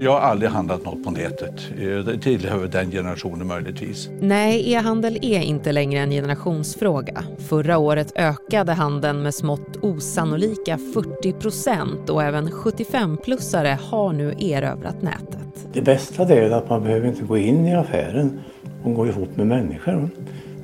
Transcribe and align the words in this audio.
Jag 0.00 0.12
har 0.12 0.20
aldrig 0.20 0.50
handlat 0.50 0.84
något 0.84 1.04
på 1.04 1.10
nätet. 1.10 1.70
Det 2.06 2.18
tillhör 2.18 2.66
den 2.66 2.90
generationen 2.90 3.46
möjligtvis. 3.46 4.10
Nej, 4.20 4.72
e-handel 4.72 5.18
är 5.22 5.40
inte 5.40 5.72
längre 5.72 6.00
en 6.00 6.10
generationsfråga. 6.10 7.24
Förra 7.38 7.78
året 7.78 8.12
ökade 8.16 8.72
handeln 8.72 9.22
med 9.22 9.34
smått 9.34 9.76
osannolika 9.82 10.78
40 10.94 11.32
procent 11.32 12.10
och 12.10 12.22
även 12.22 12.48
75-plussare 12.48 13.78
har 13.90 14.12
nu 14.12 14.34
erövrat 14.38 15.02
nätet. 15.02 15.68
Det 15.72 15.82
bästa 15.82 16.22
är 16.22 16.50
att 16.50 16.70
man 16.70 16.82
behöver 16.82 17.08
inte 17.08 17.24
gå 17.24 17.36
in 17.36 17.66
i 17.66 17.74
affären 17.74 18.40
och 18.84 18.94
gå 18.94 19.06
ihop 19.06 19.36
med 19.36 19.46
människor 19.46 20.08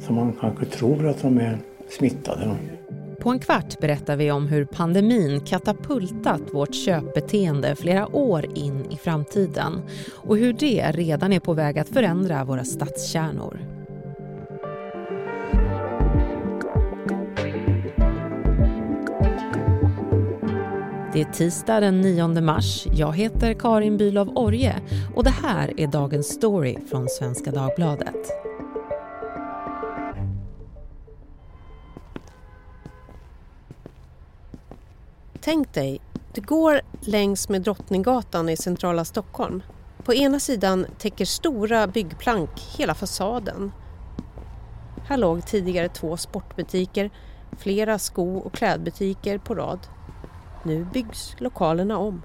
som 0.06 0.14
man 0.14 0.32
kanske 0.40 0.64
tror 0.64 1.08
att 1.08 1.22
de 1.22 1.38
är 1.38 1.58
smittade. 1.88 2.56
På 3.22 3.30
en 3.30 3.38
kvart 3.38 3.80
berättar 3.80 4.16
vi 4.16 4.30
om 4.30 4.46
hur 4.46 4.64
pandemin 4.64 5.40
katapultat 5.40 6.40
vårt 6.52 6.74
köpbeteende 6.74 7.76
flera 7.76 8.16
år 8.16 8.46
in 8.58 8.86
i 8.90 8.96
framtiden 8.96 9.82
och 10.14 10.36
hur 10.36 10.52
det 10.52 10.90
redan 10.92 11.32
är 11.32 11.40
på 11.40 11.54
väg 11.54 11.78
att 11.78 11.88
förändra 11.88 12.44
våra 12.44 12.64
stadskärnor. 12.64 13.60
Det 21.12 21.20
är 21.20 21.32
tisdag 21.32 21.80
den 21.80 22.00
9 22.00 22.28
mars. 22.28 22.86
Jag 22.92 23.16
heter 23.16 23.54
Karin 23.54 23.98
Bülow 23.98 24.32
Orje 24.38 24.74
och 25.14 25.24
det 25.24 25.34
här 25.42 25.80
är 25.80 25.86
dagens 25.86 26.26
story 26.26 26.76
från 26.90 27.08
Svenska 27.08 27.50
Dagbladet. 27.50 28.51
Tänk 35.44 35.74
dig, 35.74 36.00
du 36.34 36.40
går 36.40 36.80
längs 37.00 37.48
med 37.48 37.62
Drottninggatan 37.62 38.48
i 38.48 38.56
centrala 38.56 39.04
Stockholm. 39.04 39.62
På 40.04 40.14
ena 40.14 40.40
sidan 40.40 40.86
täcker 40.98 41.24
stora 41.24 41.86
byggplank 41.86 42.50
hela 42.78 42.94
fasaden. 42.94 43.72
Här 45.08 45.16
låg 45.16 45.46
tidigare 45.46 45.88
två 45.88 46.16
sportbutiker, 46.16 47.10
flera 47.58 47.98
sko 47.98 48.38
och 48.38 48.52
klädbutiker 48.52 49.38
på 49.38 49.54
rad. 49.54 49.78
Nu 50.62 50.84
byggs 50.84 51.34
lokalerna 51.38 51.98
om. 51.98 52.22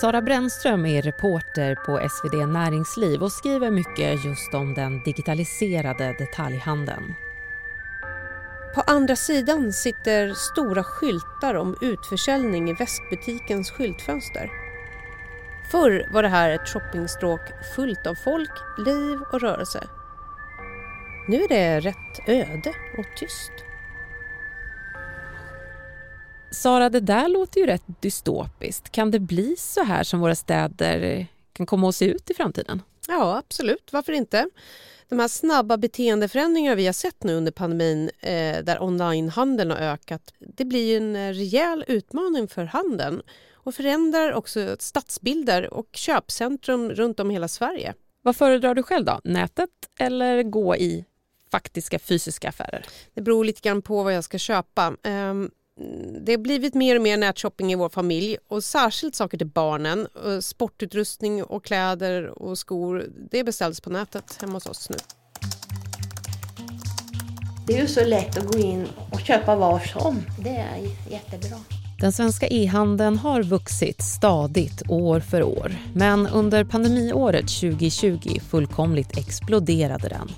Sara 0.00 0.22
Brännström 0.22 0.86
är 0.86 1.02
reporter 1.02 1.74
på 1.74 2.08
SvD 2.08 2.46
Näringsliv 2.46 3.22
och 3.22 3.32
skriver 3.32 3.70
mycket 3.70 4.24
just 4.24 4.54
om 4.54 4.74
den 4.74 5.02
digitaliserade 5.02 6.16
detaljhandeln. 6.18 7.14
På 8.74 8.80
andra 8.80 9.16
sidan 9.16 9.72
sitter 9.72 10.34
stora 10.34 10.84
skyltar 10.84 11.54
om 11.54 11.76
utförsäljning 11.80 12.70
i 12.70 12.72
väskbutikens 12.72 13.70
skyltfönster. 13.70 14.50
Förr 15.70 16.08
var 16.12 16.22
det 16.22 16.28
här 16.28 16.50
ett 16.50 16.68
shoppingstråk 16.68 17.40
fullt 17.76 18.06
av 18.06 18.14
folk, 18.14 18.50
liv 18.78 19.18
och 19.32 19.40
rörelse. 19.40 19.88
Nu 21.28 21.42
är 21.42 21.48
det 21.48 21.80
rätt 21.80 22.28
öde 22.28 22.74
och 22.98 23.06
tyst. 23.16 23.52
Sara, 26.50 26.90
det 26.90 27.00
där 27.00 27.28
låter 27.28 27.60
ju 27.60 27.66
rätt 27.66 27.84
dystopiskt. 28.00 28.92
Kan 28.92 29.10
det 29.10 29.20
bli 29.20 29.56
så 29.58 29.84
här 29.84 30.02
som 30.02 30.20
våra 30.20 30.34
städer 30.34 31.26
kan 31.52 31.66
komma 31.66 31.88
att 31.88 31.94
se 31.94 32.04
ut 32.04 32.30
i 32.30 32.34
framtiden? 32.34 32.82
Ja, 33.08 33.36
absolut. 33.38 33.92
Varför 33.92 34.12
inte? 34.12 34.48
de 35.08 35.18
här 35.18 35.28
snabba 35.28 35.76
beteendeförändringar 35.76 36.76
vi 36.76 36.86
har 36.86 36.92
sett 36.92 37.24
nu 37.24 37.34
under 37.34 37.52
pandemin 37.52 38.10
eh, 38.20 38.64
där 38.64 38.82
onlinehandeln 38.82 39.70
har 39.70 39.78
ökat, 39.78 40.32
det 40.38 40.64
blir 40.64 40.86
ju 40.86 40.96
en 40.96 41.16
eh, 41.16 41.32
rejäl 41.32 41.84
utmaning 41.88 42.48
för 42.48 42.64
handeln 42.64 43.22
och 43.52 43.74
förändrar 43.74 44.32
också 44.32 44.76
stadsbilder 44.78 45.74
och 45.74 45.88
köpcentrum 45.92 46.90
runt 46.90 47.20
om 47.20 47.30
hela 47.30 47.48
Sverige. 47.48 47.94
Vad 48.22 48.36
föredrar 48.36 48.74
du 48.74 48.82
själv 48.82 49.04
då? 49.04 49.20
Nätet 49.24 49.70
eller 49.98 50.42
gå 50.42 50.76
i 50.76 51.04
faktiska 51.50 51.98
fysiska 51.98 52.48
affärer? 52.48 52.86
Det 53.14 53.22
beror 53.22 53.44
lite 53.44 53.60
grann 53.60 53.82
på 53.82 54.02
vad 54.02 54.14
jag 54.14 54.24
ska 54.24 54.38
köpa. 54.38 54.96
Det 56.20 56.32
har 56.32 56.38
blivit 56.38 56.74
mer 56.74 56.96
och 56.96 57.02
mer 57.02 57.16
nätshopping 57.16 57.72
i 57.72 57.74
vår 57.74 57.88
familj 57.88 58.36
och 58.48 58.64
särskilt 58.64 59.14
saker 59.14 59.38
till 59.38 59.46
barnen. 59.46 60.08
Sportutrustning 60.40 61.44
och 61.44 61.64
kläder 61.64 62.42
och 62.42 62.58
skor, 62.58 63.06
det 63.30 63.44
beställs 63.44 63.80
på 63.80 63.90
nätet 63.90 64.38
hemma 64.40 64.52
hos 64.52 64.66
oss 64.66 64.90
nu. 64.90 64.96
Det 67.66 67.76
är 67.76 67.80
ju 67.80 67.88
så 67.88 68.04
lätt 68.04 68.38
att 68.38 68.46
gå 68.46 68.58
in 68.58 68.86
och 69.12 69.20
köpa 69.20 69.56
var 69.56 69.78
som. 69.78 70.22
Det 70.44 70.56
är 70.56 70.78
jättebra. 71.10 71.58
Den 72.00 72.12
svenska 72.12 72.46
e-handeln 72.46 73.18
har 73.18 73.42
vuxit 73.42 74.02
stadigt 74.02 74.82
år 74.88 75.20
för 75.20 75.42
år. 75.42 75.72
Men 75.94 76.26
under 76.26 76.64
pandemiåret 76.64 77.48
2020 77.48 78.40
fullkomligt 78.50 79.18
exploderade 79.18 80.08
den. 80.08 80.28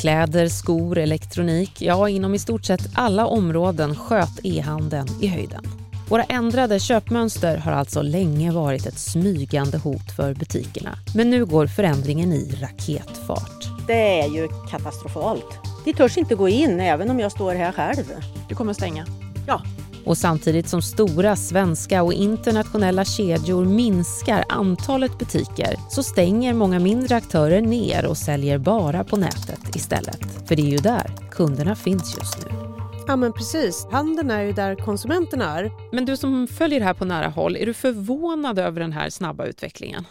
Kläder, 0.00 0.48
skor, 0.48 0.98
elektronik, 0.98 1.82
ja 1.82 2.08
inom 2.08 2.34
i 2.34 2.38
stort 2.38 2.64
sett 2.64 2.88
alla 2.94 3.26
områden 3.26 3.96
sköt 3.96 4.40
e-handeln 4.42 5.08
i 5.20 5.26
höjden. 5.26 5.64
Våra 6.08 6.24
ändrade 6.24 6.80
köpmönster 6.80 7.56
har 7.56 7.72
alltså 7.72 8.02
länge 8.02 8.52
varit 8.52 8.86
ett 8.86 8.98
smygande 8.98 9.78
hot 9.78 10.12
för 10.16 10.34
butikerna. 10.34 10.98
Men 11.14 11.30
nu 11.30 11.44
går 11.44 11.66
förändringen 11.66 12.32
i 12.32 12.58
raketfart. 12.60 13.86
Det 13.86 14.20
är 14.20 14.28
ju 14.28 14.48
katastrofalt. 14.70 15.58
De 15.84 15.92
törs 15.92 16.18
inte 16.18 16.34
gå 16.34 16.48
in 16.48 16.80
även 16.80 17.10
om 17.10 17.20
jag 17.20 17.32
står 17.32 17.54
här 17.54 17.72
själv. 17.72 18.04
Du 18.48 18.54
kommer 18.54 18.72
stänga? 18.72 19.06
Ja, 19.46 19.62
och 20.04 20.18
samtidigt 20.18 20.68
som 20.68 20.82
stora 20.82 21.36
svenska 21.36 22.02
och 22.02 22.12
internationella 22.12 23.04
kedjor 23.04 23.64
minskar 23.64 24.44
antalet 24.48 25.18
butiker 25.18 25.76
så 25.90 26.02
stänger 26.02 26.54
många 26.54 26.78
mindre 26.78 27.16
aktörer 27.16 27.60
ner 27.60 28.06
och 28.06 28.16
säljer 28.16 28.58
bara 28.58 29.04
på 29.04 29.16
nätet 29.16 29.76
istället. 29.76 30.48
För 30.48 30.56
det 30.56 30.62
är 30.62 30.70
ju 30.70 30.78
där 30.78 31.30
kunderna 31.30 31.76
finns 31.76 32.16
just 32.18 32.38
nu. 32.38 32.72
Ja 33.06 33.16
men 33.16 33.32
precis, 33.32 33.86
handeln 33.90 34.30
är 34.30 34.42
ju 34.42 34.52
där 34.52 34.76
konsumenterna 34.76 35.58
är. 35.58 35.70
Men 35.92 36.04
du 36.04 36.16
som 36.16 36.46
följer 36.46 36.80
det 36.80 36.86
här 36.86 36.94
på 36.94 37.04
nära 37.04 37.28
håll, 37.28 37.56
är 37.56 37.66
du 37.66 37.74
förvånad 37.74 38.58
över 38.58 38.80
den 38.80 38.92
här 38.92 39.10
snabba 39.10 39.46
utvecklingen? 39.46 40.04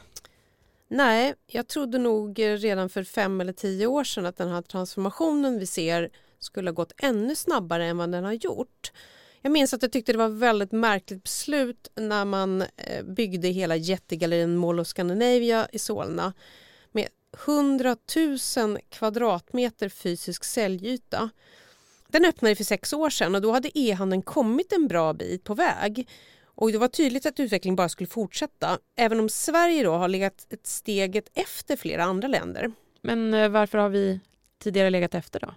Nej, 0.87 1.33
jag 1.47 1.67
trodde 1.67 1.97
nog 1.97 2.39
redan 2.39 2.89
för 2.89 3.03
fem 3.03 3.41
eller 3.41 3.53
tio 3.53 3.87
år 3.87 4.03
sedan 4.03 4.25
att 4.25 4.37
den 4.37 4.49
här 4.49 4.61
transformationen 4.61 5.59
vi 5.59 5.65
ser 5.65 6.09
skulle 6.39 6.69
ha 6.69 6.73
gått 6.73 6.93
ännu 6.97 7.35
snabbare 7.35 7.85
än 7.85 7.97
vad 7.97 8.11
den 8.11 8.23
har 8.23 8.33
gjort. 8.33 8.91
Jag 9.41 9.51
minns 9.51 9.73
att 9.73 9.81
jag 9.81 9.91
tyckte 9.91 10.11
det 10.11 10.17
var 10.17 10.29
ett 10.29 10.31
väldigt 10.31 10.71
märkligt 10.71 11.23
beslut 11.23 11.91
när 11.95 12.25
man 12.25 12.61
eh, 12.61 13.03
byggde 13.03 13.47
hela 13.47 13.75
jättegallerien 13.75 14.57
Mall 14.57 14.79
of 14.79 14.87
Scandinavia 14.87 15.67
i 15.71 15.79
Solna 15.79 16.33
med 16.91 17.07
100 17.45 17.97
000 18.57 18.79
kvadratmeter 18.89 19.89
fysisk 19.89 20.43
säljyta. 20.43 21.29
Den 22.07 22.25
öppnade 22.25 22.55
för 22.55 22.63
sex 22.63 22.93
år 22.93 23.09
sedan 23.09 23.35
och 23.35 23.41
då 23.41 23.51
hade 23.51 23.79
e-handeln 23.79 24.21
kommit 24.21 24.73
en 24.73 24.87
bra 24.87 25.13
bit 25.13 25.43
på 25.43 25.53
väg. 25.53 26.09
Och 26.45 26.71
det 26.71 26.77
var 26.77 26.87
tydligt 26.87 27.25
att 27.25 27.39
utvecklingen 27.39 27.75
bara 27.75 27.89
skulle 27.89 28.07
fortsätta, 28.07 28.79
även 28.95 29.19
om 29.19 29.29
Sverige 29.29 29.83
då 29.83 29.91
har 29.91 30.07
legat 30.07 30.47
ett 30.49 30.67
steget 30.67 31.29
efter 31.33 31.75
flera 31.75 32.03
andra 32.03 32.27
länder. 32.27 32.71
Men 33.01 33.33
eh, 33.33 33.49
varför 33.49 33.77
har 33.77 33.89
vi 33.89 34.19
tidigare 34.59 34.89
legat 34.89 35.15
efter 35.15 35.39
då? 35.39 35.53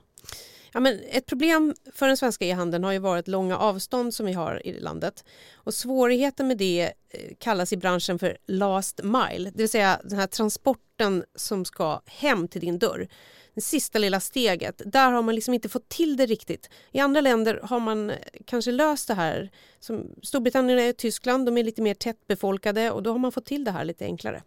Ja, 0.75 0.81
men 0.81 1.01
ett 1.11 1.27
problem 1.27 1.75
för 1.93 2.07
den 2.07 2.17
svenska 2.17 2.47
e-handeln 2.47 2.85
har 2.85 2.93
ju 2.93 2.99
varit 2.99 3.29
långa 3.29 3.59
avstånd 3.59 4.15
som 4.15 4.27
vi 4.27 4.33
har 4.33 4.67
i 4.67 4.81
landet. 4.81 5.25
Och 5.55 5.75
svårigheten 5.75 6.49
med 6.49 6.59
det 6.59 6.93
eh, 7.11 7.35
kallas 7.39 7.73
i 7.73 7.77
branschen 7.77 8.19
för 8.19 8.39
last 8.47 9.01
mile, 9.03 9.51
det 9.51 9.59
vill 9.59 9.69
säga 9.69 10.01
den 10.05 10.19
här 10.19 10.27
transporten 10.27 11.25
som 11.35 11.65
ska 11.65 12.01
hem 12.07 12.49
till 12.49 12.61
din 12.61 12.79
dörr. 12.79 13.09
Det 13.55 13.61
sista 13.61 13.99
lilla 13.99 14.21
steget, 14.21 14.83
där 14.87 15.11
har 15.11 15.23
man 15.23 15.35
liksom 15.35 15.55
inte 15.55 15.69
fått 15.69 15.89
till 15.89 16.17
det 16.17 16.27
riktigt. 16.27 16.71
I 16.93 16.99
andra 16.99 17.21
länder 17.21 17.61
har 17.63 17.81
man 17.81 18.11
eh, 18.11 18.17
kanske 18.47 18.73
löst 18.73 19.09
det 19.09 19.15
här. 19.15 19.51
Som 19.81 20.15
Storbritannien 20.23 20.91
och 20.91 20.97
Tyskland, 20.97 21.47
de 21.47 21.59
är 21.59 21.65
lite 21.65 21.83
mer 21.83 21.95
tättbefolkade 21.95 22.91
och 22.91 23.03
då 23.03 23.13
har 23.13 23.19
man 23.19 23.33
fått 23.33 23.47
till 23.47 23.65
det 23.65 23.71
här 23.71 23.85
lite 23.85 24.05
enklare. 24.05 24.43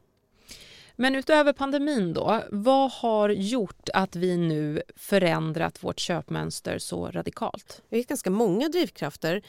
Men 1.00 1.16
utöver 1.16 1.54
pandemin 1.54 2.14
då, 2.14 2.44
vad 2.52 2.92
har 2.92 3.30
gjort 3.30 3.90
att 3.94 4.16
vi 4.16 4.38
nu 4.38 4.82
förändrat 4.96 5.84
vårt 5.84 6.00
köpmönster 6.00 6.80
så 6.80 7.08
radikalt? 7.12 7.82
Det 7.90 7.98
är 7.98 8.04
ganska 8.04 8.30
många 8.30 8.70
drivkrafter. 8.70 9.42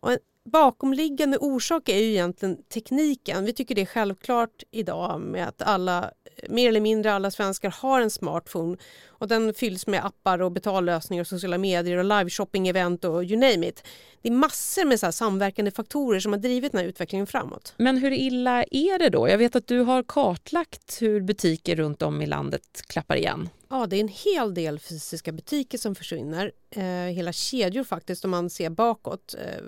Och 0.00 0.12
en 0.12 0.18
bakomliggande 0.44 1.38
orsak 1.38 1.88
är 1.88 1.98
ju 1.98 2.10
egentligen 2.10 2.62
tekniken. 2.62 3.44
Vi 3.44 3.52
tycker 3.52 3.74
det 3.74 3.82
är 3.82 3.86
självklart 3.86 4.62
idag 4.70 5.20
med 5.20 5.48
att 5.48 5.62
alla, 5.62 6.10
mer 6.48 6.68
eller 6.68 6.80
mindre 6.80 7.12
alla 7.12 7.30
svenskar 7.30 7.70
har 7.70 8.00
en 8.00 8.10
smartphone 8.10 8.76
och 9.06 9.28
den 9.28 9.54
fylls 9.54 9.86
med 9.86 10.06
appar 10.06 10.42
och 10.42 10.52
betallösningar 10.52 11.20
och 11.20 11.26
sociala 11.26 11.58
medier 11.58 11.96
och 11.96 12.04
liveshopping-event 12.04 13.04
och 13.04 13.24
you 13.24 13.40
name 13.40 13.68
it. 13.68 13.82
Det 14.22 14.28
är 14.28 14.32
massor 14.32 14.84
med 14.84 15.00
så 15.00 15.12
samverkande 15.12 15.70
faktorer 15.70 16.20
som 16.20 16.32
har 16.32 16.40
drivit 16.40 16.72
den 16.72 16.80
här 16.80 16.88
utvecklingen 16.88 17.26
framåt. 17.26 17.74
Men 17.76 17.96
hur 17.96 18.12
illa 18.12 18.64
är 18.70 18.98
det 18.98 19.08
då? 19.08 19.28
Jag 19.28 19.38
vet 19.38 19.56
att 19.56 19.66
du 19.66 19.80
har 19.80 20.02
kartlagt 20.02 21.02
hur 21.02 21.20
butiker 21.20 21.76
runt 21.76 22.02
om 22.02 22.22
i 22.22 22.26
landet 22.26 22.82
klappar 22.86 23.16
igen. 23.16 23.48
Ja, 23.68 23.86
det 23.86 23.96
är 23.96 24.00
en 24.00 24.08
hel 24.08 24.54
del 24.54 24.78
fysiska 24.78 25.32
butiker 25.32 25.78
som 25.78 25.94
försvinner. 25.94 26.52
Eh, 26.70 26.82
hela 26.84 27.32
kedjor 27.32 27.84
faktiskt 27.84 28.24
om 28.24 28.30
man 28.30 28.50
ser 28.50 28.70
bakåt. 28.70 29.34
Eh, 29.34 29.64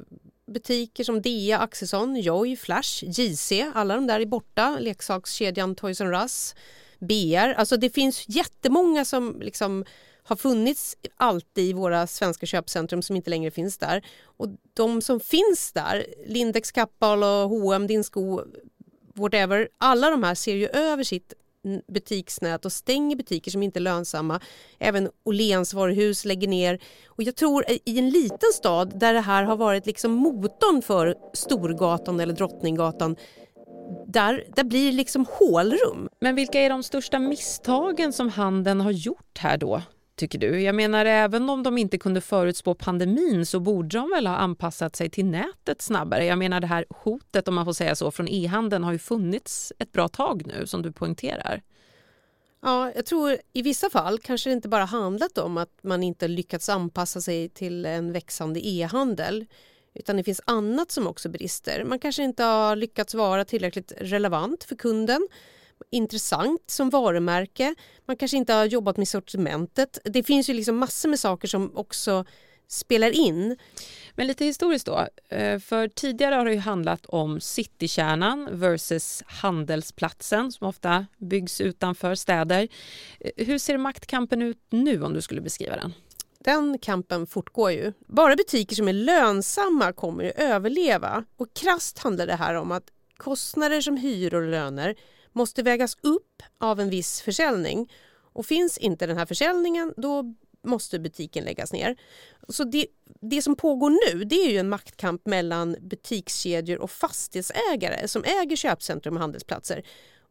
butiker 0.49 1.05
som 1.05 1.23
Dea, 1.23 1.59
Axelsson, 1.59 2.17
Joy, 2.17 2.57
Flash, 2.57 3.05
JC, 3.05 3.53
alla 3.75 3.95
de 3.95 4.07
där 4.07 4.21
är 4.21 4.27
borta. 4.27 4.79
Leksakskedjan 4.79 5.75
Toys 5.75 6.01
R 6.01 6.13
Us, 6.13 6.55
BR. 6.99 7.55
Alltså 7.57 7.77
det 7.77 7.91
finns 7.91 8.25
jättemånga 8.29 9.05
som 9.05 9.41
liksom 9.41 9.85
har 10.23 10.37
funnits 10.37 10.97
alltid 11.17 11.65
i 11.65 11.73
våra 11.73 12.07
svenska 12.07 12.47
köpcentrum 12.47 13.03
som 13.03 13.17
inte 13.17 13.31
längre 13.31 13.51
finns 13.51 13.79
där. 13.79 14.07
Och 14.25 14.49
de 14.75 15.03
som 15.03 15.21
finns 15.21 15.73
där, 15.73 16.07
Lindex, 16.27 16.73
Kappahl 16.73 17.23
och 17.23 17.51
H&M, 17.51 17.87
Din 17.87 18.05
Sko, 18.05 18.43
whatever, 19.15 19.69
alla 19.79 20.11
de 20.11 20.23
här 20.23 20.35
ser 20.35 20.55
ju 20.55 20.69
över 20.69 21.05
sitt 21.05 21.33
butiksnät 21.93 22.65
och 22.65 22.73
stänger 22.73 23.17
butiker 23.17 23.51
som 23.51 23.63
inte 23.63 23.79
är 23.79 23.81
lönsamma. 23.81 24.41
Även 24.79 25.11
Åhléns 25.25 25.75
varuhus 25.75 26.25
lägger 26.25 26.49
ner. 26.49 26.79
Och 27.07 27.23
jag 27.23 27.37
tror 27.37 27.65
eh, 27.69 27.77
i 27.85 27.99
en 27.99 28.11
liten 28.11 28.53
stad 28.55 28.99
där 28.99 29.15
det 29.15 29.21
här 29.21 29.43
har 29.43 29.57
varit 29.57 29.87
liksom 29.87 30.13
motorn 30.13 30.83
för 30.83 31.15
Storgatan 31.35 32.21
eller 32.21 32.35
Drottninggatan 32.35 33.17
där, 34.07 34.45
där 34.57 34.65
blir 34.65 34.87
det 34.91 34.97
liksom 34.97 35.27
hålrum. 35.31 36.09
Men 36.21 36.35
vilka 36.35 36.61
är 36.61 36.71
de 36.71 36.83
största 36.83 37.19
misstagen 37.19 38.13
som 38.13 38.29
handeln 38.29 38.81
har 38.81 38.91
gjort 38.91 39.39
här 39.39 39.57
då? 39.57 39.83
Tycker 40.19 40.39
du? 40.39 40.61
Jag 40.61 40.75
menar, 40.75 41.05
även 41.05 41.51
om 41.51 41.63
de 41.63 41.79
inte 41.79 41.99
kunde 41.99 42.21
förutspå 42.21 42.75
pandemin 42.75 43.47
så 43.47 43.61
borde 43.61 43.99
de 43.99 44.11
väl 44.11 44.27
ha 44.27 44.37
anpassat 44.37 44.97
sig 44.97 45.11
till 45.11 45.27
nätet 45.27 45.83
snabbare? 45.83 46.25
Jag 46.25 46.39
menar, 46.39 46.61
det 46.61 46.67
här 46.67 46.85
hotet, 46.91 47.49
om 47.49 47.55
man 47.55 47.65
får 47.65 47.73
säga 47.73 47.95
så, 47.97 48.11
från 48.11 48.29
e-handeln 48.29 48.85
har 48.85 48.93
ju 48.93 48.99
funnits 48.99 49.73
ett 49.79 49.93
bra 49.93 50.09
tag 50.09 50.43
nu, 50.47 50.67
som 50.67 50.83
du 50.83 50.93
poängterar. 50.93 51.63
Ja, 52.63 52.93
jag 52.95 53.07
tror 53.07 53.37
i 53.53 53.63
vissa 53.63 53.91
fall 53.91 54.19
kanske 54.19 54.51
det 54.51 54.55
inte 54.55 54.69
bara 54.69 54.85
handlat 54.85 55.39
om 55.39 55.59
att 55.59 55.79
man 55.83 56.03
inte 56.03 56.29
lyckats 56.29 56.69
anpassa 56.69 57.21
sig 57.21 57.49
till 57.49 57.87
en 57.87 58.13
växande 58.13 58.67
e-handel 58.67 59.47
utan 59.95 60.17
det 60.17 60.25
finns 60.25 60.41
annat 60.45 60.91
som 60.91 61.07
också 61.07 61.29
brister. 61.29 61.85
Man 61.85 61.99
kanske 61.99 62.23
inte 62.23 62.45
har 62.45 62.77
lyckats 62.77 63.15
vara 63.15 63.45
tillräckligt 63.45 63.93
relevant 63.97 64.65
för 64.65 64.77
kunden 64.77 65.29
intressant 65.91 66.71
som 66.71 66.91
varumärke. 66.91 67.75
Man 68.07 68.17
kanske 68.17 68.37
inte 68.37 68.53
har 68.53 68.65
jobbat 68.65 68.97
med 68.97 69.09
sortimentet. 69.09 69.99
Det 70.05 70.23
finns 70.23 70.51
ju 70.51 70.55
liksom 70.55 70.77
massor 70.77 71.09
med 71.09 71.21
saker 71.21 71.49
som 71.49 71.77
också 71.77 72.25
spelar 72.69 73.11
in. 73.11 73.57
Men 74.15 74.27
lite 74.27 74.45
historiskt 74.45 74.87
då. 74.87 75.07
Eh, 75.29 75.59
för 75.59 75.89
tidigare 75.89 76.35
har 76.35 76.45
det 76.45 76.53
ju 76.53 76.59
handlat 76.59 77.07
om 77.07 77.41
citykärnan 77.41 78.49
versus 78.53 79.23
handelsplatsen 79.27 80.53
som 80.53 80.67
ofta 80.67 81.07
byggs 81.19 81.61
utanför 81.61 82.15
städer. 82.15 82.69
Eh, 83.21 83.47
hur 83.47 83.59
ser 83.59 83.79
maktkampen 83.79 84.43
ut 84.43 84.59
nu 84.71 85.03
om 85.03 85.15
du 85.15 85.21
skulle 85.21 85.41
beskriva 85.41 85.77
den? 85.77 85.95
Den 86.39 86.79
kampen 86.79 87.27
fortgår 87.27 87.71
ju. 87.71 87.93
Bara 88.07 88.37
butiker 88.37 88.77
som 88.77 88.89
är 88.89 88.93
lönsamma 88.93 89.93
kommer 89.93 90.25
att 90.25 90.39
överleva. 90.39 91.25
Och 91.37 91.55
krast 91.55 91.99
handlar 91.99 92.27
det 92.27 92.37
här 92.37 92.55
om 92.55 92.73
att 92.73 92.85
kostnader 93.17 93.81
som 93.81 93.97
hyror 93.97 94.43
och 94.43 94.51
löner 94.51 94.95
måste 95.33 95.63
vägas 95.63 95.97
upp 96.01 96.43
av 96.59 96.81
en 96.81 96.91
viss 96.91 97.21
försäljning. 97.21 97.93
Och 98.33 98.47
finns 98.47 98.79
inte 98.79 99.07
den 99.07 99.19
här 99.19 99.27
försäljningen 99.27 99.95
då 99.97 100.35
måste 100.67 100.99
butiken 100.99 101.45
läggas 101.45 101.73
ner. 101.73 101.97
Så 102.49 102.65
det, 102.65 102.87
det 103.21 103.43
som 103.43 103.57
pågår 103.57 104.15
nu 104.15 104.25
det 104.25 104.37
är 104.37 104.51
ju 104.51 104.59
en 104.59 104.69
maktkamp 104.69 105.27
mellan 105.27 105.77
butikskedjor 105.81 106.79
och 106.79 106.91
fastighetsägare 106.91 108.09
som 108.09 108.25
äger 108.25 108.57
köpcentrum 108.57 109.15
och 109.15 109.21
handelsplatser. 109.21 109.83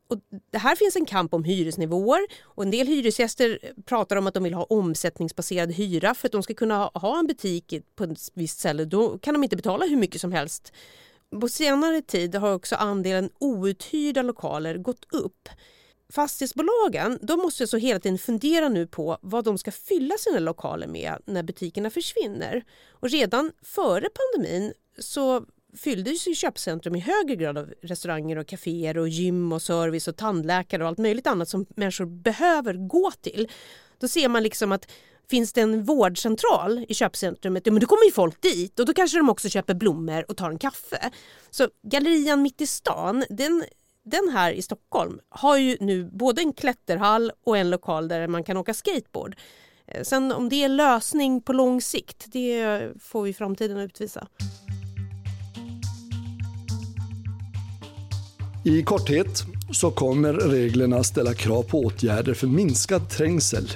Och 0.09 0.17
det 0.51 0.57
här 0.57 0.75
finns 0.75 0.95
en 0.95 1.05
kamp 1.05 1.33
om 1.33 1.43
hyresnivåer 1.43 2.19
och 2.43 2.63
en 2.63 2.71
del 2.71 2.87
hyresgäster 2.87 3.59
pratar 3.85 4.15
om 4.15 4.27
att 4.27 4.33
de 4.33 4.43
vill 4.43 4.53
ha 4.53 4.63
omsättningsbaserad 4.63 5.71
hyra 5.71 6.13
för 6.15 6.27
att 6.27 6.31
de 6.31 6.43
ska 6.43 6.53
kunna 6.53 6.91
ha 6.93 7.19
en 7.19 7.27
butik 7.27 7.73
på 7.95 8.03
ett 8.03 8.31
visst 8.33 8.59
ställe. 8.59 8.85
Då 8.85 9.17
kan 9.17 9.33
de 9.33 9.43
inte 9.43 9.55
betala 9.55 9.85
hur 9.85 9.97
mycket 9.97 10.21
som 10.21 10.31
helst 10.31 10.73
på 11.39 11.49
senare 11.49 12.01
tid 12.01 12.35
har 12.35 12.53
också 12.53 12.75
andelen 12.75 13.29
outhyrda 13.39 14.21
lokaler 14.21 14.77
gått 14.77 15.13
upp. 15.13 15.49
Fastighetsbolagen 16.09 17.19
de 17.21 17.39
måste 17.39 17.67
så 17.67 17.77
hela 17.77 17.99
tiden 17.99 18.17
fundera 18.17 18.69
nu 18.69 18.87
på 18.87 19.17
vad 19.21 19.45
de 19.45 19.57
ska 19.57 19.71
fylla 19.71 20.15
sina 20.17 20.39
lokaler 20.39 20.87
med 20.87 21.15
när 21.25 21.43
butikerna 21.43 21.89
försvinner. 21.89 22.63
Och 22.91 23.09
redan 23.09 23.51
före 23.61 24.07
pandemin 24.09 24.73
så 24.99 25.45
fylldes 25.77 26.27
ju 26.27 26.35
köpcentrum 26.35 26.95
i 26.95 26.99
högre 26.99 27.35
grad 27.35 27.57
av 27.57 27.73
restauranger 27.81 28.37
och 28.37 28.47
kaféer 28.47 28.97
och 28.97 29.09
gym 29.09 29.51
och 29.51 29.61
service 29.61 30.07
och 30.07 30.17
tandläkare 30.17 30.83
och 30.83 30.89
allt 30.89 30.97
möjligt 30.97 31.27
annat 31.27 31.49
som 31.49 31.65
människor 31.75 32.05
behöver 32.05 32.73
gå 32.73 33.11
till. 33.11 33.51
Då 33.99 34.07
ser 34.07 34.29
man 34.29 34.43
liksom 34.43 34.71
att 34.71 34.91
Finns 35.29 35.53
det 35.53 35.61
en 35.61 35.83
vårdcentral 35.83 36.85
i 36.89 36.93
köpcentrumet, 36.93 37.65
ja 37.65 37.71
men 37.71 37.81
då 37.81 37.87
kommer 37.87 38.05
ju 38.05 38.11
folk 38.11 38.41
dit 38.41 38.79
och 38.79 38.85
då 38.85 38.93
kanske 38.93 39.17
de 39.17 39.29
också 39.29 39.49
köper 39.49 39.73
blommor 39.73 40.25
och 40.27 40.37
tar 40.37 40.49
en 40.49 40.59
kaffe. 40.59 41.09
Så 41.49 41.67
Gallerian 41.83 42.41
mitt 42.41 42.61
i 42.61 42.67
stan, 42.67 43.23
den, 43.29 43.63
den 44.05 44.29
här 44.29 44.51
i 44.51 44.61
Stockholm 44.61 45.19
har 45.29 45.57
ju 45.57 45.77
nu 45.79 46.09
både 46.13 46.41
en 46.41 46.53
klätterhall 46.53 47.31
och 47.45 47.57
en 47.57 47.69
lokal 47.69 48.07
där 48.07 48.27
man 48.27 48.43
kan 48.43 48.57
åka 48.57 48.73
skateboard. 48.73 49.35
Eh, 49.87 50.03
sen 50.03 50.31
om 50.31 50.49
det 50.49 50.63
är 50.63 50.69
lösning 50.69 51.41
på 51.41 51.53
lång 51.53 51.81
sikt, 51.81 52.25
det 52.27 52.81
får 52.99 53.23
vi 53.23 53.33
framtiden 53.33 53.77
utvisa. 53.77 54.27
I 58.65 58.83
korthet 58.83 59.43
så 59.71 59.91
kommer 59.91 60.33
reglerna 60.33 61.03
ställa 61.03 61.33
krav 61.33 61.63
på 61.63 61.79
åtgärder 61.79 62.33
för 62.33 62.47
minskad 62.47 63.09
trängsel 63.09 63.69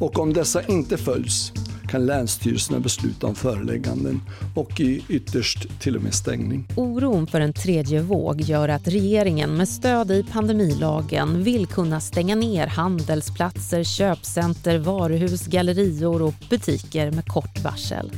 och 0.00 0.18
om 0.18 0.32
dessa 0.32 0.62
inte 0.62 0.96
följs 0.96 1.52
kan 1.88 2.06
länsstyrelserna 2.06 2.80
besluta 2.80 3.26
om 3.26 3.34
förelägganden 3.34 4.22
och 4.54 4.80
i 4.80 5.04
ytterst 5.08 5.80
till 5.80 5.96
och 5.96 6.02
med 6.02 6.14
stängning. 6.14 6.68
Oron 6.76 7.26
för 7.26 7.40
en 7.40 7.52
tredje 7.52 8.00
våg 8.00 8.40
gör 8.40 8.68
att 8.68 8.88
regeringen 8.88 9.56
med 9.56 9.68
stöd 9.68 10.10
i 10.10 10.22
pandemilagen 10.32 11.42
vill 11.42 11.66
kunna 11.66 12.00
stänga 12.00 12.34
ner 12.34 12.66
handelsplatser, 12.66 13.84
köpcenter, 13.84 14.78
varuhus, 14.78 15.46
gallerior 15.46 16.22
och 16.22 16.34
butiker 16.50 17.10
med 17.10 17.26
kort 17.26 17.64
varsel. 17.64 18.12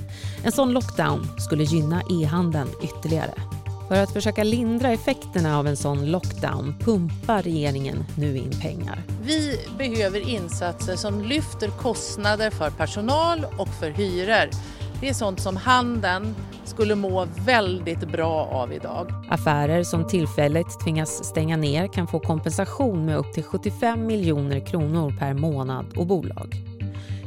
En 0.44 0.52
sån 0.52 0.72
lockdown 0.72 1.26
skulle 1.38 1.64
gynna 1.64 2.02
e-handeln 2.10 2.68
ytterligare. 2.82 3.61
För 3.92 4.02
att 4.02 4.12
försöka 4.12 4.44
lindra 4.44 4.88
effekterna 4.88 5.58
av 5.58 5.66
en 5.66 5.76
sån 5.76 6.10
lockdown 6.10 6.74
pumpar 6.80 7.42
regeringen 7.42 8.04
nu 8.16 8.36
in 8.36 8.50
pengar. 8.60 9.02
Vi 9.22 9.60
behöver 9.78 10.28
insatser 10.28 10.96
som 10.96 11.20
lyfter 11.20 11.68
kostnader 11.68 12.50
för 12.50 12.70
personal 12.70 13.46
och 13.58 13.68
för 13.68 13.90
hyror. 13.90 14.50
Det 15.00 15.08
är 15.08 15.14
sånt 15.14 15.40
som 15.40 15.56
handeln 15.56 16.34
skulle 16.64 16.94
må 16.94 17.26
väldigt 17.46 18.08
bra 18.08 18.48
av 18.52 18.72
idag. 18.72 19.12
Affärer 19.28 19.82
som 19.82 20.08
tillfälligt 20.08 20.80
tvingas 20.84 21.24
stänga 21.24 21.56
ner 21.56 21.86
kan 21.86 22.06
få 22.06 22.20
kompensation 22.20 23.04
med 23.04 23.16
upp 23.16 23.32
till 23.32 23.44
75 23.44 24.06
miljoner 24.06 24.66
kronor 24.66 25.16
per 25.18 25.34
månad 25.34 25.86
och 25.96 26.06
bolag. 26.06 26.56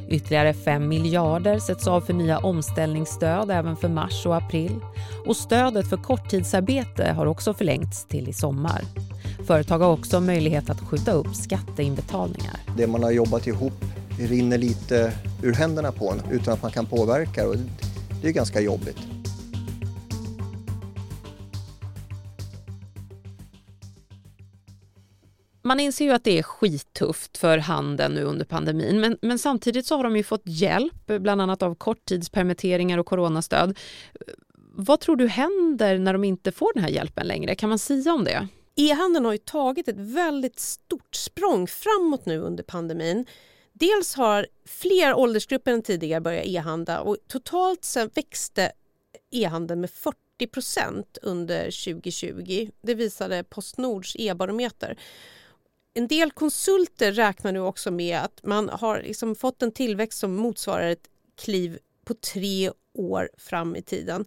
Ytterligare 0.09 0.53
5 0.53 0.88
miljarder 0.88 1.59
sätts 1.59 1.88
av 1.88 2.01
för 2.01 2.13
nya 2.13 2.39
omställningsstöd 2.39 3.51
även 3.51 3.75
för 3.75 3.89
mars 3.89 4.25
och 4.25 4.35
april. 4.35 4.79
Och 5.25 5.38
stödet 5.38 5.89
för 5.89 5.97
korttidsarbete 5.97 7.12
har 7.12 7.25
också 7.25 7.53
förlängts 7.53 8.05
till 8.05 8.29
i 8.29 8.33
sommar. 8.33 8.81
Företag 9.47 9.79
har 9.79 9.91
också 9.91 10.19
möjlighet 10.19 10.69
att 10.69 10.79
skjuta 10.79 11.12
upp 11.12 11.35
skatteinbetalningar. 11.35 12.59
Det 12.77 12.88
man 12.88 13.03
har 13.03 13.12
jobbat 13.12 13.47
ihop 13.47 13.85
rinner 14.19 14.57
lite 14.57 15.13
ur 15.43 15.53
händerna 15.53 15.91
på 15.91 16.12
en 16.12 16.21
utan 16.31 16.53
att 16.53 16.62
man 16.62 16.71
kan 16.71 16.85
påverka 16.85 17.47
och 17.47 17.55
det 18.21 18.27
är 18.27 18.31
ganska 18.31 18.62
jobbigt. 18.62 19.14
Man 25.65 25.79
inser 25.79 26.05
ju 26.05 26.12
att 26.12 26.24
det 26.24 26.38
är 26.38 26.43
skittufft 26.43 27.38
för 27.38 27.57
handeln 27.57 28.15
nu 28.15 28.24
under 28.24 28.45
pandemin 28.45 29.01
men, 29.01 29.17
men 29.22 29.39
samtidigt 29.39 29.86
så 29.86 29.95
har 29.95 30.03
de 30.03 30.17
ju 30.17 30.24
fått 30.24 30.41
hjälp 30.45 31.05
bland 31.05 31.41
annat 31.41 31.63
av 31.63 31.75
korttidspermitteringar 31.75 32.98
och 32.98 33.05
coronastöd. 33.05 33.77
Vad 34.77 35.00
tror 35.00 35.15
du 35.15 35.27
händer 35.27 35.98
när 35.98 36.13
de 36.13 36.24
inte 36.24 36.51
får 36.51 36.74
den 36.74 36.84
här 36.84 36.89
hjälpen 36.89 37.27
längre? 37.27 37.55
Kan 37.55 37.69
man 37.69 37.79
säga 37.79 38.13
om 38.13 38.24
det? 38.24 38.48
E-handeln 38.75 39.25
har 39.25 39.31
ju 39.31 39.38
tagit 39.38 39.88
ett 39.88 40.00
väldigt 40.00 40.60
stort 40.60 41.15
språng 41.15 41.67
framåt 41.67 42.25
nu 42.25 42.38
under 42.38 42.63
pandemin. 42.63 43.25
Dels 43.74 44.15
har 44.15 44.48
fler 44.65 45.13
åldersgrupper 45.13 45.72
än 45.72 45.81
tidigare 45.81 46.22
börjat 46.22 46.45
e-handla 46.45 47.01
och 47.01 47.17
totalt 47.27 47.84
sen 47.84 48.10
växte 48.15 48.72
e-handeln 49.31 49.81
med 49.81 49.89
40 49.89 50.17
procent 50.51 51.17
under 51.22 51.63
2020. 51.63 52.69
Det 52.81 52.95
visade 52.95 53.43
Postnords 53.43 54.15
e-barometer 54.19 54.98
en 55.97 56.07
del 56.07 56.31
konsulter 56.31 57.11
räknar 57.11 57.51
nu 57.51 57.59
också 57.59 57.91
med 57.91 58.19
att 58.19 58.43
man 58.43 58.69
har 58.69 59.01
liksom 59.01 59.35
fått 59.35 59.61
en 59.61 59.71
tillväxt 59.71 60.19
som 60.19 60.35
motsvarar 60.35 60.89
ett 60.89 61.09
kliv 61.37 61.79
på 62.05 62.13
tre 62.13 62.71
år 62.93 63.29
fram 63.37 63.75
i 63.75 63.81
tiden. 63.81 64.25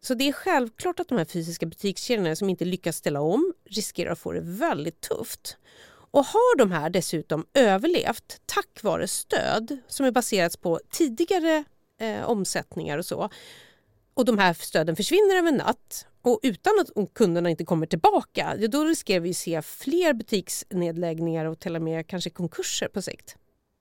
Så 0.00 0.14
det 0.14 0.28
är 0.28 0.32
självklart 0.32 1.00
att 1.00 1.08
de 1.08 1.18
här 1.18 1.24
fysiska 1.24 1.66
butikskedjorna 1.66 2.36
som 2.36 2.50
inte 2.50 2.64
lyckas 2.64 2.96
ställa 2.96 3.20
om 3.20 3.52
riskerar 3.64 4.12
att 4.12 4.18
få 4.18 4.32
det 4.32 4.40
väldigt 4.42 5.00
tufft. 5.00 5.56
Och 6.10 6.24
har 6.24 6.58
de 6.58 6.72
här 6.72 6.90
dessutom 6.90 7.46
överlevt 7.54 8.40
tack 8.46 8.82
vare 8.82 9.08
stöd 9.08 9.78
som 9.88 10.06
är 10.06 10.10
baserat 10.10 10.60
på 10.60 10.80
tidigare 10.90 11.64
eh, 12.00 12.30
omsättningar 12.30 12.98
och 12.98 13.06
så 13.06 13.30
och 14.16 14.24
de 14.24 14.38
här 14.38 14.52
stöden 14.52 14.96
försvinner 14.96 15.36
över 15.36 15.48
en 15.48 15.56
natt 15.56 16.06
och 16.22 16.40
utan 16.42 16.72
att 16.80 17.14
kunderna 17.14 17.50
inte 17.50 17.64
kommer 17.64 17.86
tillbaka, 17.86 18.56
då 18.68 18.84
riskerar 18.84 19.20
vi 19.20 19.30
att 19.30 19.36
se 19.36 19.62
fler 19.62 20.12
butiksnedläggningar 20.12 21.44
och 21.44 21.60
till 21.60 21.76
och 21.76 21.82
med 21.82 22.06
kanske 22.06 22.30
konkurser 22.30 22.88
på 22.88 23.02
sikt. 23.02 23.36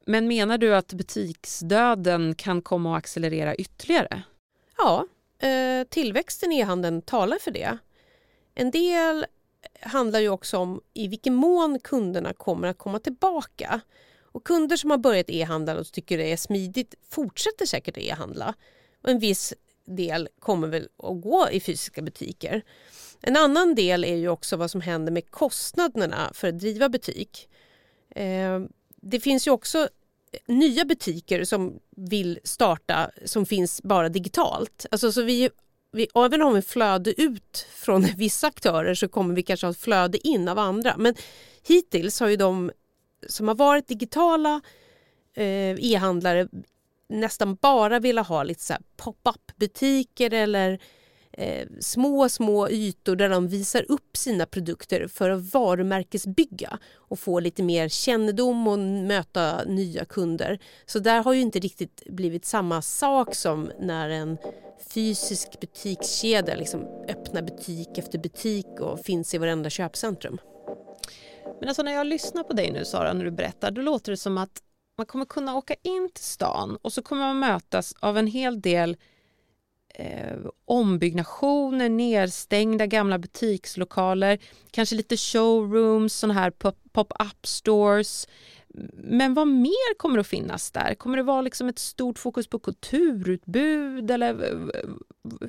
Men 0.06 0.28
menar 0.28 0.58
du 0.58 0.76
att 0.76 0.94
butiksdöden 0.94 2.36
kan 2.36 2.62
komma 2.62 2.96
att 2.96 2.98
accelerera 2.98 3.56
ytterligare? 3.56 4.24
Ja, 4.78 5.08
eh, 5.48 5.88
tillväxten 5.90 6.52
i 6.52 6.60
e-handeln 6.60 7.02
talar 7.02 7.38
för 7.38 7.52
det. 7.52 7.78
En 8.56 8.72
del 8.72 9.26
handlar 9.82 10.20
ju 10.20 10.30
också 10.30 10.58
om 10.58 10.82
i 10.94 11.08
vilken 11.08 11.36
mån 11.36 11.80
kunderna 11.80 12.34
kommer 12.34 12.68
att 12.68 12.78
komma 12.78 13.00
tillbaka. 13.00 13.82
Och 14.22 14.44
kunder 14.44 14.78
som 14.78 14.92
har 14.92 14.98
börjat 14.98 15.30
e-handla 15.30 15.80
och 15.80 15.92
tycker 15.92 16.18
det 16.18 16.32
är 16.32 16.38
smidigt 16.38 16.96
fortsätter 17.10 17.66
säkert 17.66 17.98
att 17.98 18.04
e-handla. 18.04 18.54
Och 19.04 19.10
en 19.10 19.20
viss 19.20 19.54
del 19.86 20.30
kommer 20.40 20.68
väl 20.68 20.90
att 20.98 21.22
gå 21.22 21.50
i 21.52 21.60
fysiska 21.60 22.02
butiker. 22.02 22.64
En 23.22 23.38
annan 23.38 23.76
del 23.76 24.04
är 24.04 24.16
ju 24.16 24.30
också 24.30 24.58
vad 24.58 24.72
som 24.72 24.82
händer 24.82 25.12
med 25.12 25.32
kostnaderna 25.32 26.32
för 26.34 26.48
att 26.48 26.60
driva 26.60 26.90
butik. 26.90 27.50
Eh, 28.10 28.62
det 28.96 29.20
finns 29.20 29.48
ju 29.48 29.52
också 29.52 29.80
eh, 29.80 30.40
nya 30.56 30.86
butiker 30.86 31.44
som 31.44 31.80
vill 31.96 32.40
starta 32.44 33.12
som 33.26 33.46
finns 33.46 33.84
bara 33.84 34.10
digitalt. 34.10 34.86
Alltså, 34.92 35.12
så 35.12 35.22
vi, 35.22 35.50
vi, 35.92 36.08
även 36.16 36.42
om 36.42 36.54
vi 36.54 36.62
flöde 36.62 37.22
ut 37.22 37.68
från 37.74 38.02
vissa 38.18 38.48
aktörer 38.48 38.94
så 38.94 39.08
kommer 39.08 39.36
vi 39.36 39.44
kanske 39.44 39.68
ha 39.68 39.72
ett 39.72 39.80
flöde 39.80 40.28
in 40.28 40.48
av 40.48 40.60
andra. 40.60 40.98
Men 40.98 41.16
hittills 41.68 42.20
har 42.20 42.28
ju 42.28 42.36
de 42.36 42.72
som 43.28 43.48
har 43.48 43.56
varit 43.56 43.88
digitala 43.88 44.62
eh, 45.34 45.76
e-handlare 45.94 46.48
nästan 47.10 47.56
bara 47.56 48.00
vilja 48.00 48.22
ha 48.22 48.44
lite 48.44 48.78
pop-up 48.98 49.52
butiker 49.56 50.34
eller 50.34 50.80
eh, 51.32 51.68
små, 51.80 52.30
små 52.30 52.70
ytor 52.70 53.16
där 53.16 53.30
de 53.30 53.48
visar 53.48 53.86
upp 53.92 54.18
sina 54.18 54.46
produkter 54.46 55.08
för 55.08 55.30
att 55.30 55.54
varumärkesbygga 55.54 56.80
och 56.94 57.20
få 57.20 57.40
lite 57.40 57.64
mer 57.64 57.90
kännedom 57.90 58.68
och 58.68 58.80
möta 58.80 59.64
nya 59.64 60.06
kunder. 60.06 60.60
Så 60.86 61.00
där 61.00 61.24
har 61.24 61.34
ju 61.34 61.42
inte 61.42 61.60
riktigt 61.60 62.04
blivit 62.06 62.46
samma 62.46 62.82
sak 62.82 63.36
som 63.36 63.72
när 63.80 64.10
en 64.10 64.38
fysisk 64.94 65.60
butikskedja 65.60 66.56
liksom 66.56 66.82
öppnar 67.10 67.42
butik 67.42 67.98
efter 67.98 68.20
butik 68.20 68.80
och 68.80 69.00
finns 69.00 69.34
i 69.34 69.38
varenda 69.38 69.70
köpcentrum. 69.70 70.38
Men 71.60 71.70
alltså 71.70 71.84
när 71.84 71.92
jag 71.92 72.08
lyssnar 72.08 72.44
på 72.44 72.54
dig 72.54 72.72
nu 72.72 72.86
Sara, 72.86 73.14
när 73.14 73.26
du 73.26 73.32
berättar, 73.32 73.72
då 73.72 73.82
låter 73.82 74.12
det 74.12 74.18
som 74.18 74.38
att 74.38 74.62
man 74.98 75.06
kommer 75.06 75.26
kunna 75.26 75.56
åka 75.56 75.76
in 75.84 76.10
till 76.14 76.24
stan 76.24 76.78
och 76.82 76.94
så 76.94 77.02
kommer 77.02 77.22
man 77.22 77.40
mötas 77.40 77.94
av 78.00 78.18
en 78.18 78.28
hel 78.28 78.62
del 78.62 78.98
eh, 79.96 80.38
ombyggnationer, 80.66 81.90
nedstängda 81.90 82.86
gamla 82.86 83.20
butikslokaler, 83.20 84.40
kanske 84.72 84.96
lite 84.96 85.18
showrooms, 85.18 86.14
sådana 86.14 86.40
här 86.40 86.52
pop-up 86.92 87.48
stores. 87.48 88.28
Men 88.94 89.34
vad 89.34 89.48
mer 89.48 89.98
kommer 89.98 90.20
att 90.20 90.28
finnas 90.28 90.72
där? 90.72 90.96
Kommer 90.96 91.18
det 91.18 91.24
vara 91.24 91.42
liksom 91.42 91.68
ett 91.68 91.80
stort 91.80 92.20
fokus 92.20 92.48
på 92.48 92.60
kulturutbud 92.60 94.12
eller 94.12 94.34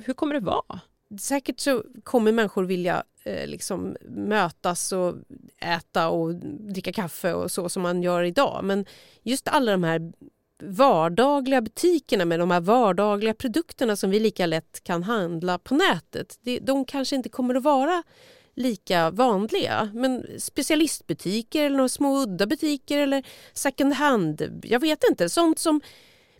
hur 0.05 0.13
kommer 0.13 0.33
det 0.33 0.39
vara? 0.39 0.79
Säkert 1.19 1.59
så 1.59 1.83
kommer 2.03 2.31
människor 2.31 2.63
vilja 2.63 3.03
eh, 3.23 3.47
liksom 3.47 3.95
mötas 4.09 4.91
och 4.91 5.15
äta 5.61 6.09
och 6.09 6.35
dricka 6.73 6.93
kaffe 6.93 7.33
och 7.33 7.51
så 7.51 7.69
som 7.69 7.83
man 7.83 8.03
gör 8.03 8.23
idag. 8.23 8.59
Men 8.63 8.85
just 9.23 9.47
alla 9.47 9.71
de 9.71 9.83
här 9.83 10.11
vardagliga 10.63 11.61
butikerna 11.61 12.25
med 12.25 12.39
de 12.39 12.51
här 12.51 12.61
vardagliga 12.61 13.33
produkterna 13.33 13.95
som 13.95 14.09
vi 14.09 14.19
lika 14.19 14.45
lätt 14.45 14.83
kan 14.83 15.03
handla 15.03 15.59
på 15.59 15.75
nätet. 15.75 16.39
De 16.61 16.85
kanske 16.85 17.15
inte 17.15 17.29
kommer 17.29 17.55
att 17.55 17.63
vara 17.63 18.03
lika 18.55 19.09
vanliga. 19.09 19.89
Men 19.93 20.25
specialistbutiker 20.39 21.65
eller 21.65 21.77
några 21.77 21.89
små 21.89 22.17
udda 22.17 22.47
butiker 22.47 22.97
eller 22.97 23.23
second 23.53 23.93
hand, 23.93 24.61
jag 24.63 24.79
vet 24.79 25.03
inte. 25.09 25.29
Sånt 25.29 25.59
som... 25.59 25.81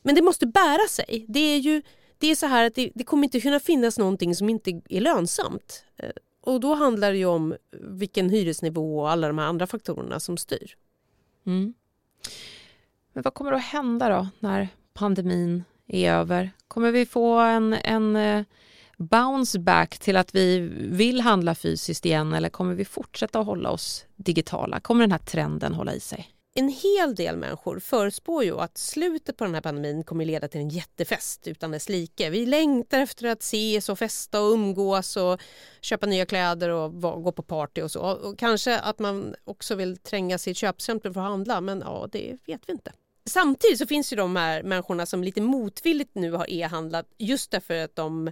Men 0.02 0.16
det 0.16 0.22
måste 0.22 0.48
bära 0.48 0.88
sig. 0.90 1.26
Det 1.28 1.40
är 1.40 1.58
ju 1.58 1.82
det 2.18 2.28
är 2.28 2.36
så 2.36 2.46
här 2.46 2.68
att 2.68 2.76
det, 2.76 2.92
det 2.96 3.04
kommer 3.04 3.24
inte 3.24 3.40
kunna 3.40 3.60
finnas 3.60 3.98
någonting 3.98 4.36
som 4.36 4.50
inte 4.50 4.82
är 4.90 5.02
lönsamt. 5.02 5.86
Eh, 5.98 6.10
och 6.42 6.60
då 6.60 6.74
handlar 6.74 7.12
det 7.12 7.18
ju 7.18 7.26
om 7.26 7.56
vilken 7.72 8.30
hyresnivå 8.30 9.00
och 9.00 9.12
alla 9.12 9.28
de 9.28 9.38
här 9.38 9.46
andra 9.46 9.68
faktorerna 9.68 10.20
som 10.20 10.38
styr. 10.38 10.76
Mm. 11.46 11.74
Men 13.14 13.24
vad 13.24 13.34
kommer 13.34 13.52
att 13.52 13.64
hända 13.64 14.10
då 14.10 14.28
när 14.40 14.68
pandemin 14.94 15.64
är 15.88 16.14
över? 16.14 16.52
Kommer 16.68 16.92
vi 16.92 17.06
få 17.06 17.40
en, 17.40 17.74
en 17.74 18.16
eh, 18.16 18.44
bounce 18.98 19.60
back 19.60 19.98
till 19.98 20.18
att 20.18 20.36
vi 20.36 20.60
vill 20.92 21.22
handla 21.22 21.56
fysiskt 21.56 22.06
igen 22.06 22.34
eller 22.34 22.50
kommer 22.50 22.74
vi 22.74 22.86
fortsätta 22.86 23.40
att 23.40 23.46
hålla 23.46 23.70
oss 23.70 24.06
digitala? 24.16 24.80
Kommer 24.80 25.02
den 25.02 25.12
här 25.12 25.20
trenden 25.20 25.74
hålla 25.74 25.94
i 25.94 26.00
sig? 26.00 26.32
En 26.60 26.70
hel 26.70 27.16
del 27.16 27.38
människor 27.38 27.80
förespår 27.80 28.44
ju 28.44 28.60
att 28.60 28.78
slutet 28.78 29.38
på 29.38 29.44
den 29.44 29.54
här 29.54 29.62
pandemin 29.62 30.04
kommer 30.04 30.26
leda 30.26 30.48
till 30.48 30.62
en 30.62 30.70
jättefest 30.70 31.48
utan 31.48 31.72
dess 31.72 31.90
like. 31.90 32.30
Vi 32.30 32.46
längtar 32.46 33.00
efter 33.00 33.28
att 33.28 33.42
ses 33.42 33.90
och 33.90 34.00
festa 34.00 34.42
och 34.42 34.52
umgås 34.52 35.18
och 35.18 35.42
köpa 35.82 36.06
nya 36.06 36.26
kläder 36.26 36.70
och 36.70 37.02
gå 37.02 37.32
på 37.32 37.44
party 37.44 37.82
och 37.82 37.92
så. 37.92 38.02
Och 38.02 38.40
kanske 38.40 38.80
att 38.80 39.00
man 39.00 39.36
också 39.44 39.76
vill 39.76 39.98
tränga 39.98 40.38
sig 40.38 40.52
i 40.52 40.56
köpcentrum 40.56 41.14
för 41.14 41.22
att 41.22 41.28
handla 41.28 41.62
men 41.62 41.80
ja, 41.80 42.08
det 42.12 42.38
vet 42.46 42.62
vi 42.68 42.72
inte. 42.72 42.92
Samtidigt 43.26 43.78
så 43.80 43.88
finns 43.88 44.14
ju 44.14 44.18
de 44.18 44.36
här 44.36 44.64
människorna 44.64 45.06
som 45.06 45.24
lite 45.24 45.42
motvilligt 45.42 46.16
nu 46.16 46.32
har 46.32 46.50
e-handlat 46.50 47.06
just 47.18 47.52
därför 47.52 47.84
att 47.84 47.96
de 47.96 48.32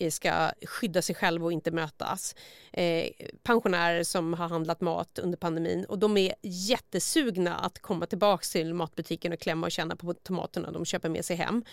Eh, 0.00 0.10
ska 0.10 0.50
skydda 0.62 1.02
sig 1.02 1.14
själv 1.14 1.44
och 1.44 1.52
inte 1.52 1.70
mötas. 1.70 2.34
Eh, 2.72 3.10
pensionärer 3.42 4.04
som 4.04 4.34
har 4.34 4.48
handlat 4.48 4.80
mat 4.80 5.18
under 5.18 5.38
pandemin 5.38 5.84
och 5.84 5.98
de 5.98 6.16
är 6.16 6.34
jättesugna 6.42 7.56
att 7.56 7.78
komma 7.78 8.06
tillbaka 8.06 8.44
till 8.52 8.74
matbutiken 8.74 9.32
och 9.32 9.40
klämma 9.40 9.66
och 9.66 9.72
känna 9.72 9.96
på 9.96 10.14
tomaterna 10.14 10.70
de 10.70 10.84
köper 10.84 11.08
med 11.08 11.24
sig 11.24 11.36
hem. 11.36 11.64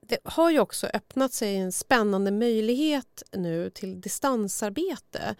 Det 0.00 0.18
har 0.24 0.50
ju 0.50 0.60
också 0.60 0.86
öppnat 0.86 1.32
sig 1.32 1.56
en 1.56 1.72
spännande 1.72 2.30
möjlighet 2.30 3.22
nu 3.32 3.70
till 3.70 4.00
distansarbete. 4.00 5.36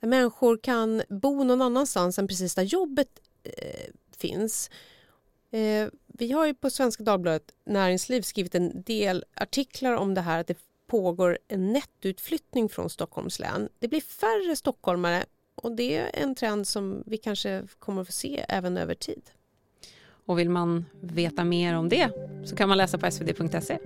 Där 0.00 0.08
människor 0.08 0.58
kan 0.62 1.02
bo 1.08 1.44
någon 1.44 1.62
annanstans 1.62 2.18
än 2.18 2.28
precis 2.28 2.54
där 2.54 2.62
jobbet 2.62 3.08
eh, 3.44 3.90
finns 4.18 4.70
Eh, 5.50 5.88
vi 6.06 6.32
har 6.32 6.46
ju 6.46 6.54
på 6.54 6.70
Svenska 6.70 7.04
Dagbladet 7.04 7.54
Näringsliv 7.64 8.22
skrivit 8.22 8.54
en 8.54 8.82
del 8.82 9.24
artiklar 9.34 9.92
om 9.92 10.14
det 10.14 10.20
här 10.20 10.40
att 10.40 10.46
det 10.46 10.58
pågår 10.90 11.38
en 11.48 11.72
nettutflyttning 11.72 12.68
från 12.68 12.90
Stockholms 12.90 13.38
län. 13.38 13.68
Det 13.78 13.88
blir 13.88 14.00
färre 14.00 14.56
stockholmare 14.56 15.24
och 15.54 15.72
det 15.72 15.96
är 15.96 16.10
en 16.14 16.34
trend 16.34 16.66
som 16.66 17.02
vi 17.06 17.16
kanske 17.16 17.62
kommer 17.78 18.02
att 18.02 18.08
få 18.08 18.12
se 18.12 18.44
även 18.48 18.76
över 18.76 18.94
tid. 18.94 19.22
Och 20.26 20.38
vill 20.38 20.50
man 20.50 20.84
veta 21.00 21.44
mer 21.44 21.74
om 21.74 21.88
det 21.88 22.10
så 22.44 22.56
kan 22.56 22.68
man 22.68 22.78
läsa 22.78 22.98
på 22.98 23.10
svd.se. 23.10 23.78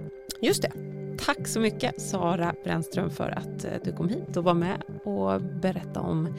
Just 0.42 0.62
det. 0.62 0.72
Tack 1.18 1.48
så 1.48 1.60
mycket 1.60 2.00
Sara 2.00 2.54
Brännström 2.64 3.10
för 3.10 3.30
att 3.30 3.64
eh, 3.64 3.70
du 3.84 3.92
kom 3.92 4.08
hit 4.08 4.36
och 4.36 4.44
var 4.44 4.54
med 4.54 4.82
och 5.04 5.40
berättade 5.40 6.08
om 6.08 6.36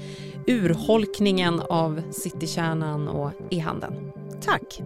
urholkningen 0.47 1.59
av 1.59 2.11
citykärnan 2.11 3.07
och 3.07 3.31
e-handeln. 3.51 4.11
Tack! 4.41 4.81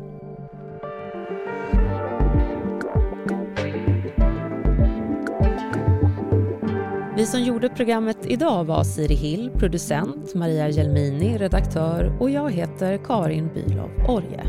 Vi 7.19 7.25
som 7.25 7.43
gjorde 7.43 7.69
programmet 7.69 8.17
idag 8.23 8.63
var 8.63 8.83
Siri 8.83 9.15
Hill, 9.15 9.51
producent, 9.51 10.35
Maria 10.35 10.69
Gelmini, 10.69 11.37
redaktör 11.37 12.17
och 12.19 12.29
jag 12.29 12.51
heter 12.51 12.97
Karin 12.97 13.49
Bülow 13.53 13.89
Orje. 14.09 14.43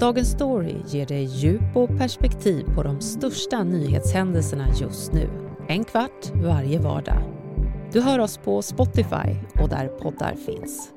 Dagens 0.00 0.30
Story 0.30 0.74
ger 0.86 1.06
dig 1.06 1.24
djup 1.24 1.76
och 1.76 1.98
perspektiv 1.98 2.64
på 2.74 2.82
de 2.82 3.00
största 3.00 3.62
nyhetshändelserna 3.62 4.66
just 4.80 5.12
nu. 5.12 5.30
En 5.68 5.84
kvart 5.84 6.32
varje 6.34 6.78
vardag. 6.78 7.22
Du 7.92 8.00
hör 8.00 8.18
oss 8.18 8.38
på 8.38 8.62
Spotify 8.62 9.36
och 9.62 9.68
där 9.68 9.86
poddar 9.86 10.34
finns. 10.34 10.92